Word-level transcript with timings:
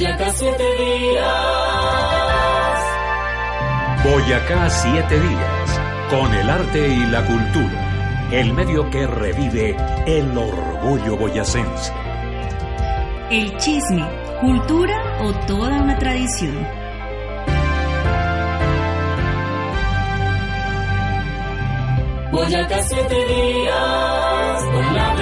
Boyacá 0.00 0.30
siete 0.30 0.64
días. 0.78 1.24
Boyacá 4.02 4.70
siete 4.70 5.20
días. 5.20 5.80
Con 6.08 6.34
el 6.34 6.48
arte 6.48 6.88
y 6.88 7.04
la 7.04 7.22
cultura. 7.26 8.30
El 8.32 8.54
medio 8.54 8.88
que 8.88 9.06
revive 9.06 9.76
el 10.06 10.38
orgullo 10.38 11.18
boyacense. 11.18 11.92
El 13.30 13.54
chisme, 13.58 14.08
cultura 14.40 15.18
o 15.20 15.34
toda 15.46 15.82
una 15.82 15.98
tradición. 15.98 16.66
Boyacá 22.32 22.82
siete 22.84 23.26
días. 23.26 24.64
Con 24.64 24.94
la 24.94 25.14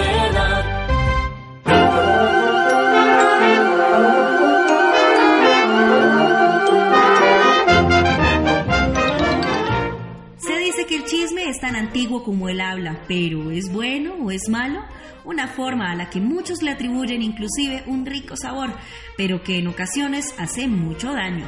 es 11.49 11.61
tan 11.61 11.77
antiguo 11.77 12.23
como 12.23 12.49
el 12.49 12.61
habla, 12.61 13.03
pero 13.09 13.51
¿es 13.51 13.73
bueno 13.73 14.15
o 14.15 14.31
es 14.31 14.49
malo? 14.49 14.85
Una 15.25 15.49
forma 15.49 15.91
a 15.91 15.95
la 15.95 16.11
que 16.11 16.21
muchos 16.21 16.63
le 16.63 16.71
atribuyen 16.71 17.23
inclusive 17.23 17.85
un 17.87 18.05
rico 18.07 18.37
sabor, 18.37 18.73
pero 19.17 19.43
que 19.43 19.59
en 19.59 19.69
ocasiones 19.69 20.35
hace 20.39 20.69
mucho 20.69 21.13
daño. 21.13 21.47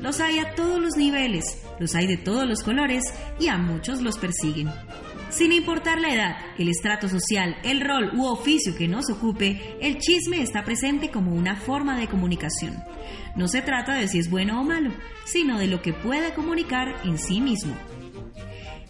Los 0.00 0.20
hay 0.20 0.38
a 0.38 0.54
todos 0.54 0.80
los 0.80 0.96
niveles, 0.96 1.62
los 1.78 1.94
hay 1.94 2.06
de 2.06 2.16
todos 2.16 2.46
los 2.46 2.62
colores 2.62 3.04
y 3.38 3.48
a 3.48 3.58
muchos 3.58 4.02
los 4.02 4.18
persiguen. 4.18 4.70
Sin 5.30 5.52
importar 5.52 6.00
la 6.00 6.14
edad, 6.14 6.36
el 6.58 6.68
estrato 6.68 7.08
social, 7.08 7.56
el 7.64 7.80
rol 7.80 8.12
u 8.14 8.24
oficio 8.26 8.76
que 8.76 8.88
nos 8.88 9.10
ocupe, 9.10 9.76
el 9.80 9.98
chisme 9.98 10.40
está 10.42 10.62
presente 10.64 11.10
como 11.10 11.34
una 11.34 11.56
forma 11.56 11.98
de 11.98 12.06
comunicación. 12.06 12.82
No 13.34 13.48
se 13.48 13.62
trata 13.62 13.94
de 13.94 14.06
si 14.06 14.18
es 14.18 14.30
bueno 14.30 14.60
o 14.60 14.64
malo, 14.64 14.92
sino 15.24 15.58
de 15.58 15.66
lo 15.66 15.82
que 15.82 15.92
puede 15.92 16.34
comunicar 16.34 16.94
en 17.04 17.18
sí 17.18 17.40
mismo. 17.40 17.74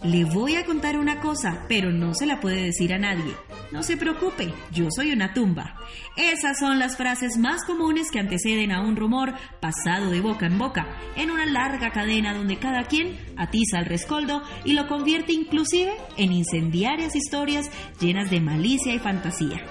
Le 0.03 0.23
voy 0.23 0.55
a 0.55 0.65
contar 0.65 0.97
una 0.97 1.19
cosa, 1.19 1.65
pero 1.67 1.91
no 1.91 2.13
se 2.13 2.25
la 2.25 2.39
puede 2.39 2.61
decir 2.61 2.93
a 2.93 2.99
nadie. 2.99 3.33
No 3.71 3.81
se 3.81 3.97
preocupe, 3.97 4.53
yo 4.71 4.87
soy 4.91 5.11
una 5.11 5.33
tumba. 5.33 5.77
Esas 6.15 6.59
son 6.59 6.77
las 6.79 6.95
frases 6.95 7.37
más 7.37 7.63
comunes 7.65 8.11
que 8.11 8.19
anteceden 8.19 8.71
a 8.71 8.81
un 8.81 8.95
rumor 8.95 9.33
pasado 9.59 10.11
de 10.11 10.21
boca 10.21 10.45
en 10.45 10.59
boca, 10.59 10.87
en 11.15 11.31
una 11.31 11.45
larga 11.45 11.91
cadena 11.91 12.33
donde 12.33 12.57
cada 12.57 12.83
quien 12.83 13.17
atiza 13.37 13.79
el 13.79 13.85
rescoldo 13.85 14.43
y 14.63 14.73
lo 14.73 14.87
convierte 14.87 15.33
inclusive 15.33 15.93
en 16.17 16.33
incendiarias 16.33 17.15
historias 17.15 17.71
llenas 17.99 18.29
de 18.29 18.41
malicia 18.41 18.93
y 18.93 18.99
fantasía. 18.99 19.65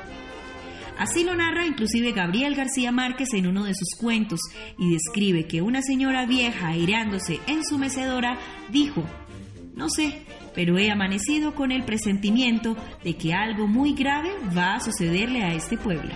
Así 0.99 1.25
lo 1.25 1.35
narra 1.35 1.67
inclusive 1.67 2.13
Gabriel 2.13 2.55
García 2.55 2.93
Márquez 2.93 3.35
en 3.35 3.49
uno 3.49 3.65
de 3.65 3.75
sus 3.75 3.99
cuentos 3.99 4.41
y 4.79 4.93
describe 4.93 5.47
que 5.47 5.61
una 5.61 5.83
señora 5.83 6.25
vieja 6.25 6.69
aireándose 6.69 7.41
en 7.49 7.65
su 7.65 7.79
mecedora 7.79 8.39
dijo, 8.71 9.05
no 9.75 9.89
sé, 9.89 10.23
pero 10.55 10.79
he 10.79 10.91
amanecido 10.91 11.55
con 11.55 11.73
el 11.73 11.85
presentimiento 11.85 12.77
de 13.03 13.17
que 13.17 13.35
algo 13.35 13.67
muy 13.67 13.95
grave 13.95 14.31
va 14.57 14.75
a 14.75 14.81
sucederle 14.81 15.43
a 15.43 15.55
este 15.55 15.77
pueblo. 15.77 16.13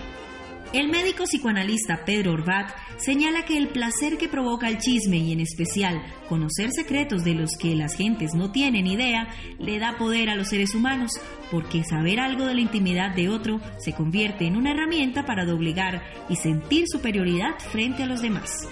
El 0.71 0.87
médico 0.87 1.23
psicoanalista 1.23 2.05
Pedro 2.05 2.33
Orbat 2.33 2.69
señala 2.97 3.43
que 3.43 3.57
el 3.57 3.69
placer 3.69 4.19
que 4.19 4.29
provoca 4.29 4.69
el 4.69 4.77
chisme 4.77 5.17
y 5.17 5.31
en 5.31 5.39
especial 5.39 5.99
conocer 6.27 6.69
secretos 6.71 7.23
de 7.23 7.33
los 7.33 7.57
que 7.59 7.75
las 7.75 7.95
gentes 7.95 8.35
no 8.35 8.51
tienen 8.51 8.85
idea 8.85 9.29
le 9.57 9.79
da 9.79 9.97
poder 9.97 10.29
a 10.29 10.35
los 10.35 10.49
seres 10.49 10.75
humanos, 10.75 11.11
porque 11.49 11.83
saber 11.83 12.19
algo 12.19 12.45
de 12.45 12.53
la 12.53 12.61
intimidad 12.61 13.15
de 13.15 13.29
otro 13.29 13.59
se 13.79 13.93
convierte 13.93 14.45
en 14.45 14.57
una 14.57 14.71
herramienta 14.71 15.25
para 15.25 15.43
doblegar 15.43 16.03
y 16.29 16.35
sentir 16.35 16.85
superioridad 16.87 17.57
frente 17.71 18.03
a 18.03 18.05
los 18.05 18.21
demás. 18.21 18.67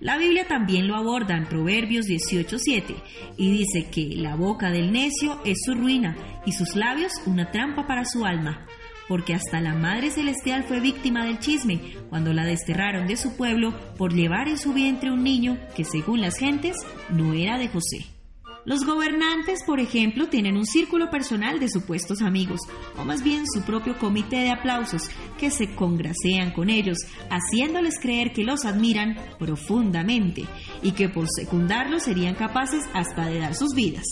La 0.00 0.18
Biblia 0.18 0.46
también 0.46 0.88
lo 0.88 0.96
aborda 0.96 1.36
en 1.36 1.46
Proverbios 1.46 2.06
18:7 2.06 2.94
y 3.36 3.50
dice 3.50 3.90
que 3.90 4.16
la 4.16 4.34
boca 4.36 4.70
del 4.70 4.92
necio 4.92 5.40
es 5.44 5.58
su 5.64 5.74
ruina 5.74 6.16
y 6.46 6.52
sus 6.52 6.74
labios 6.74 7.12
una 7.26 7.50
trampa 7.50 7.86
para 7.86 8.04
su 8.04 8.24
alma, 8.24 8.66
porque 9.08 9.34
hasta 9.34 9.60
la 9.60 9.74
Madre 9.74 10.10
Celestial 10.10 10.64
fue 10.64 10.80
víctima 10.80 11.24
del 11.24 11.38
chisme 11.38 11.80
cuando 12.08 12.32
la 12.32 12.44
desterraron 12.44 13.06
de 13.06 13.16
su 13.16 13.36
pueblo 13.36 13.74
por 13.96 14.12
llevar 14.12 14.48
en 14.48 14.58
su 14.58 14.72
vientre 14.72 15.10
un 15.10 15.22
niño 15.22 15.58
que 15.76 15.84
según 15.84 16.20
las 16.20 16.36
gentes 16.38 16.76
no 17.10 17.34
era 17.34 17.58
de 17.58 17.68
José. 17.68 18.13
Los 18.64 18.86
gobernantes, 18.86 19.60
por 19.66 19.78
ejemplo, 19.78 20.28
tienen 20.28 20.56
un 20.56 20.64
círculo 20.64 21.10
personal 21.10 21.60
de 21.60 21.68
supuestos 21.68 22.22
amigos, 22.22 22.60
o 22.96 23.04
más 23.04 23.22
bien 23.22 23.44
su 23.46 23.62
propio 23.62 23.98
comité 23.98 24.36
de 24.36 24.50
aplausos, 24.50 25.10
que 25.38 25.50
se 25.50 25.74
congracean 25.74 26.50
con 26.52 26.70
ellos, 26.70 26.96
haciéndoles 27.28 28.00
creer 28.00 28.32
que 28.32 28.42
los 28.42 28.64
admiran 28.64 29.18
profundamente 29.38 30.46
y 30.82 30.92
que 30.92 31.10
por 31.10 31.26
secundarlos 31.28 32.04
serían 32.04 32.36
capaces 32.36 32.84
hasta 32.94 33.26
de 33.26 33.40
dar 33.40 33.54
sus 33.54 33.74
vidas. 33.74 34.04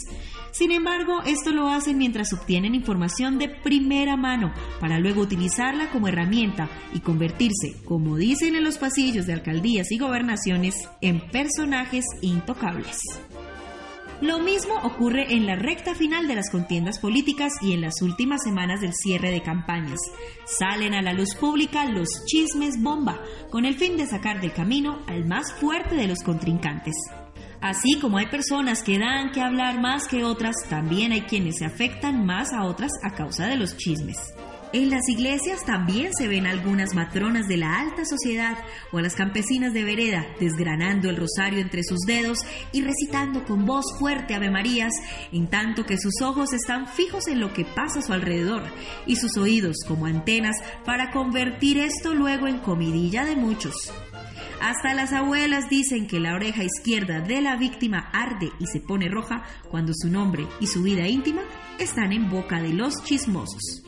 Sin 0.51 0.71
embargo, 0.71 1.23
esto 1.25 1.51
lo 1.51 1.71
hacen 1.71 1.97
mientras 1.97 2.35
obtienen 2.35 2.75
información 2.75 3.39
de 3.39 3.49
primera 3.49 4.19
mano 4.19 4.53
para 4.81 4.99
luego 4.99 5.23
utilizarla 5.23 5.91
como 5.91 6.09
herramienta 6.09 6.69
y 6.93 7.01
convertirse, 7.01 7.83
como 7.87 8.19
dicen 8.19 8.55
en 8.55 8.65
los 8.65 8.77
pasillos 8.77 9.27
de 9.27 9.33
alcaldías 9.33 9.91
y 9.91 9.99
gobernaciones, 9.99 10.75
en 11.01 11.21
personajes 11.31 12.05
intocables. 12.21 13.01
Lo 14.23 14.39
mismo 14.39 14.75
ocurre 14.85 15.35
en 15.35 15.47
la 15.47 15.57
recta 15.57 15.97
final 15.97 16.29
de 16.29 16.37
las 16.37 16.49
contiendas 16.49 17.01
políticas 17.01 17.55
y 17.61 17.73
en 17.73 17.81
las 17.81 18.01
últimas 18.03 18.45
semanas 18.45 18.81
del 18.81 18.93
cierre 18.95 19.33
de 19.33 19.43
campañas. 19.43 19.99
Salen 20.45 20.95
a 20.95 21.03
la 21.03 21.13
luz 21.13 21.35
pública 21.35 21.87
los 21.87 22.09
chismes 22.27 22.81
bomba, 22.81 23.21
con 23.51 23.65
el 23.65 23.75
fin 23.75 23.97
de 23.97 24.07
sacar 24.07 24.41
del 24.41 24.53
camino 24.53 25.01
al 25.09 25.27
más 25.27 25.53
fuerte 25.53 25.97
de 25.97 26.07
los 26.07 26.21
contrincantes. 26.23 26.95
Así 27.61 27.99
como 28.01 28.17
hay 28.17 28.27
personas 28.27 28.85
que 28.85 28.97
dan 28.97 29.33
que 29.33 29.41
hablar 29.41 29.81
más 29.81 30.07
que 30.07 30.23
otras, 30.23 30.55
también 30.71 31.11
hay 31.11 31.23
quienes 31.23 31.59
se 31.59 31.65
afectan 31.65 32.25
más 32.25 32.53
a 32.53 32.63
otras 32.63 32.93
a 33.03 33.17
causa 33.17 33.49
de 33.49 33.57
los 33.57 33.77
chismes. 33.77 34.19
En 34.73 34.89
las 34.89 35.07
iglesias 35.07 35.67
también 35.67 36.15
se 36.15 36.29
ven 36.29 36.47
algunas 36.47 36.95
matronas 36.95 37.47
de 37.47 37.59
la 37.59 37.79
alta 37.79 38.07
sociedad 38.07 38.57
o 38.91 39.01
las 39.01 39.15
campesinas 39.15 39.75
de 39.75 39.85
vereda 39.85 40.27
desgranando 40.41 41.11
el 41.11 41.19
rosario 41.19 41.61
entre 41.61 41.83
sus 41.85 41.99
dedos 42.07 42.39
y 42.73 42.81
recitando 42.81 43.45
con 43.45 43.67
voz 43.67 43.85
fuerte 43.99 44.35
Ave 44.35 44.51
Marías, 44.51 44.95
en 45.31 45.49
tanto 45.49 45.85
que 45.85 45.99
sus 45.99 46.23
ojos 46.23 46.55
están 46.55 46.89
fijos 46.89 47.29
en 47.29 47.41
lo 47.41 47.53
que 47.53 47.67
pasa 47.67 47.99
a 47.99 48.03
su 48.03 48.15
alrededor 48.15 48.63
y 49.07 49.17
sus 49.17 49.37
oídos 49.37 49.77
como 49.87 50.07
antenas 50.07 50.57
para 50.87 51.11
convertir 51.11 51.77
esto 51.77 52.15
luego 52.15 52.47
en 52.47 52.61
comidilla 52.61 53.27
de 53.27 53.37
muchos. 53.37 53.93
Hasta 54.63 54.95
las 54.95 55.13
abuelas 55.13 55.69
dicen 55.69 56.07
que 56.07 56.19
la 56.19 56.35
oreja 56.35 56.65
izquierda 56.65 57.21
de 57.21 57.43
la 57.43 57.57
víctima 57.57 58.09
arde 58.15 58.51
y 58.59 58.67
se 58.69 58.81
pone 58.81 59.11
roja 59.11 59.43
cuando 59.69 59.93
su 59.93 60.09
nombre 60.09 60.47
y 60.61 60.67
su 60.67 60.83
vida 60.83 61.07
íntima 61.09 61.43
están 61.79 62.13
en 62.13 62.31
boca 62.31 62.63
de 62.63 62.73
los 62.73 63.05
chismosos. 63.05 63.83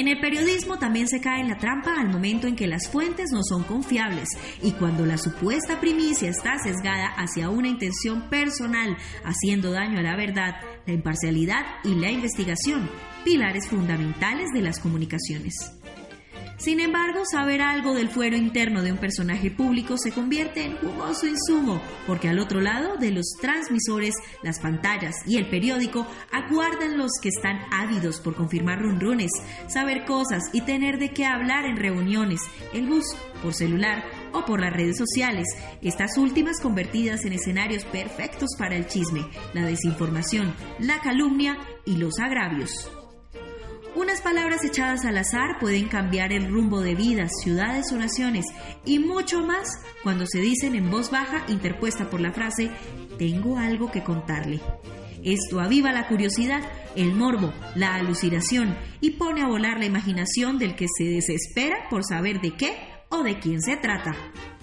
En 0.00 0.08
el 0.08 0.18
periodismo 0.18 0.78
también 0.78 1.08
se 1.08 1.20
cae 1.20 1.42
en 1.42 1.48
la 1.48 1.58
trampa 1.58 1.92
al 2.00 2.08
momento 2.08 2.46
en 2.46 2.56
que 2.56 2.66
las 2.66 2.88
fuentes 2.88 3.26
no 3.34 3.42
son 3.42 3.64
confiables 3.64 4.30
y 4.62 4.72
cuando 4.72 5.04
la 5.04 5.18
supuesta 5.18 5.78
primicia 5.78 6.30
está 6.30 6.56
sesgada 6.58 7.08
hacia 7.18 7.50
una 7.50 7.68
intención 7.68 8.30
personal, 8.30 8.96
haciendo 9.24 9.72
daño 9.72 9.98
a 9.98 10.02
la 10.02 10.16
verdad, 10.16 10.54
la 10.86 10.94
imparcialidad 10.94 11.66
y 11.84 11.96
la 11.96 12.10
investigación, 12.10 12.88
pilares 13.26 13.68
fundamentales 13.68 14.48
de 14.54 14.62
las 14.62 14.78
comunicaciones. 14.78 15.79
Sin 16.60 16.78
embargo, 16.78 17.22
saber 17.24 17.62
algo 17.62 17.94
del 17.94 18.10
fuero 18.10 18.36
interno 18.36 18.82
de 18.82 18.92
un 18.92 18.98
personaje 18.98 19.50
público 19.50 19.96
se 19.96 20.12
convierte 20.12 20.62
en 20.62 20.76
jugoso 20.76 21.26
insumo, 21.26 21.80
porque 22.06 22.28
al 22.28 22.38
otro 22.38 22.60
lado 22.60 22.98
de 22.98 23.10
los 23.12 23.30
transmisores, 23.40 24.14
las 24.42 24.60
pantallas 24.60 25.14
y 25.26 25.38
el 25.38 25.48
periódico 25.48 26.06
aguardan 26.30 26.98
los 26.98 27.12
que 27.22 27.30
están 27.30 27.60
ávidos 27.72 28.20
por 28.20 28.34
confirmar 28.34 28.82
runrunes, 28.82 29.30
saber 29.68 30.04
cosas 30.04 30.42
y 30.52 30.60
tener 30.60 30.98
de 30.98 31.14
qué 31.14 31.24
hablar 31.24 31.64
en 31.64 31.78
reuniones, 31.78 32.42
el 32.74 32.86
bus, 32.86 33.06
por 33.42 33.54
celular 33.54 34.04
o 34.34 34.44
por 34.44 34.60
las 34.60 34.74
redes 34.74 34.98
sociales, 34.98 35.46
estas 35.80 36.18
últimas 36.18 36.60
convertidas 36.60 37.24
en 37.24 37.32
escenarios 37.32 37.86
perfectos 37.86 38.50
para 38.58 38.76
el 38.76 38.86
chisme, 38.86 39.26
la 39.54 39.64
desinformación, 39.64 40.54
la 40.78 41.00
calumnia 41.00 41.56
y 41.86 41.96
los 41.96 42.18
agravios. 42.18 42.99
Unas 43.96 44.20
palabras 44.20 44.64
echadas 44.64 45.04
al 45.04 45.18
azar 45.18 45.58
pueden 45.58 45.88
cambiar 45.88 46.32
el 46.32 46.48
rumbo 46.48 46.80
de 46.80 46.94
vidas, 46.94 47.32
ciudades 47.42 47.90
o 47.92 47.96
naciones 47.96 48.46
y 48.84 49.00
mucho 49.00 49.40
más 49.40 49.68
cuando 50.04 50.26
se 50.26 50.38
dicen 50.40 50.76
en 50.76 50.90
voz 50.90 51.10
baja 51.10 51.44
interpuesta 51.48 52.08
por 52.08 52.20
la 52.20 52.32
frase 52.32 52.70
tengo 53.18 53.58
algo 53.58 53.90
que 53.90 54.04
contarle. 54.04 54.60
Esto 55.24 55.60
aviva 55.60 55.92
la 55.92 56.06
curiosidad, 56.06 56.62
el 56.94 57.14
morbo, 57.14 57.52
la 57.74 57.96
alucinación 57.96 58.76
y 59.00 59.10
pone 59.10 59.42
a 59.42 59.48
volar 59.48 59.78
la 59.78 59.86
imaginación 59.86 60.58
del 60.58 60.76
que 60.76 60.86
se 60.96 61.04
desespera 61.04 61.88
por 61.90 62.04
saber 62.04 62.40
de 62.40 62.52
qué 62.52 62.76
o 63.10 63.22
de 63.22 63.38
quién 63.38 63.60
se 63.60 63.76
trata. 63.76 64.14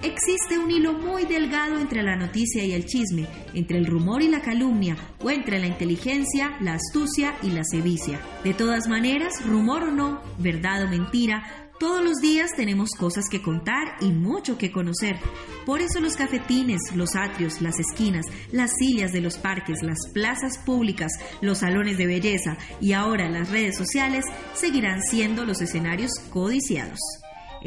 Existe 0.02 0.58
un 0.58 0.70
hilo 0.70 0.94
muy 0.94 1.26
delgado 1.26 1.80
entre 1.80 2.04
la 2.04 2.16
noticia 2.16 2.64
y 2.64 2.74
el 2.74 2.86
chisme, 2.86 3.28
entre 3.54 3.78
el 3.78 3.86
rumor 3.86 4.22
y 4.22 4.30
la 4.30 4.42
calumnia, 4.42 4.96
o 5.24 5.30
entre 5.30 5.60
la 5.60 5.68
inteligencia, 5.68 6.56
la 6.62 6.76
astucia 6.76 7.36
y 7.42 7.50
la 7.52 7.64
sevicia. 7.64 8.20
De 8.44 8.54
todas 8.54 8.88
maneras, 8.88 9.44
rumor 9.46 9.84
o 9.84 9.92
no, 9.92 10.22
verdad 10.38 10.84
o 10.84 10.88
mentira, 10.88 11.68
todos 11.80 12.04
los 12.04 12.18
días 12.18 12.52
tenemos 12.56 12.90
cosas 12.98 13.26
que 13.30 13.42
contar 13.42 13.98
y 14.02 14.12
mucho 14.12 14.58
que 14.58 14.72
conocer. 14.72 15.18
Por 15.66 15.80
eso 15.80 16.00
los 16.00 16.16
cafetines, 16.16 16.82
los 16.96 17.16
atrios, 17.16 17.62
las 17.62 17.80
esquinas, 17.80 18.26
las 18.52 18.72
sillas 18.80 19.12
de 19.12 19.22
los 19.22 19.38
parques, 19.38 19.84
las 19.84 20.00
plazas 20.12 20.58
públicas, 20.58 21.12
los 21.42 21.60
salones 21.60 21.98
de 22.00 22.08
belleza 22.08 22.58
y 22.82 22.94
ahora 22.94 23.30
las 23.30 23.52
redes 23.52 23.78
sociales 23.78 24.26
seguirán 24.56 25.04
siendo 25.04 25.46
los 25.46 25.62
escenarios 25.62 26.12
codiciados. 26.32 27.00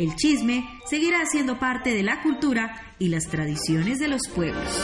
El 0.01 0.17
chisme 0.17 0.67
seguirá 0.87 1.27
siendo 1.31 1.59
parte 1.59 1.93
de 1.95 2.03
la 2.03 2.23
cultura 2.23 2.95
y 2.99 3.09
las 3.09 3.27
tradiciones 3.27 3.99
de 3.99 4.09
los 4.09 4.23
pueblos. 4.35 4.83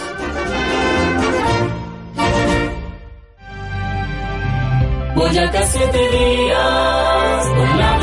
Siete 5.72 5.98
días 5.98 7.46
con 7.48 7.78
la 7.78 7.98